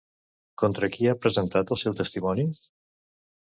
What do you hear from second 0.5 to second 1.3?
Contra qui ha